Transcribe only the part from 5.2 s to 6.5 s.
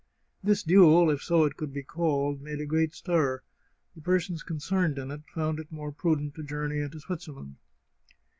found it more prudent to